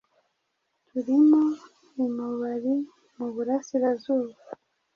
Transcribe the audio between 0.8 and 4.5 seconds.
turimo i Mubari mu burasirazuba